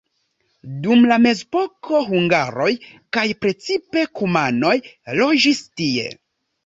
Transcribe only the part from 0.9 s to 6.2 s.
la mezepoko hungaroj kaj precipe kumanoj loĝis tie.